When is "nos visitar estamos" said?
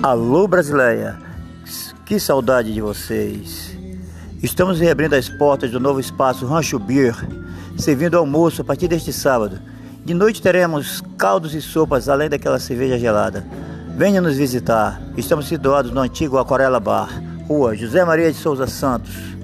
14.20-15.48